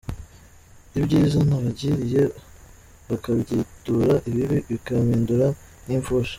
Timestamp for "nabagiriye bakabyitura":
1.47-4.13